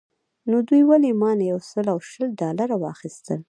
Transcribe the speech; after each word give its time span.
نو 0.49 0.57
دوی 0.67 0.81
ولې 0.85 1.11
مانه 1.21 1.43
یو 1.51 1.59
سل 1.69 1.85
او 1.93 1.99
شل 2.09 2.27
ډالره 2.39 2.75
واخیستل. 2.79 3.39